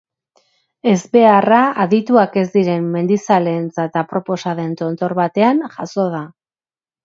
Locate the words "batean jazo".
5.23-6.11